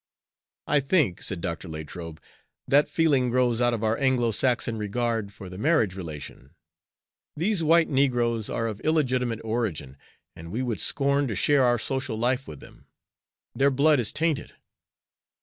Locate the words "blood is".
13.69-14.11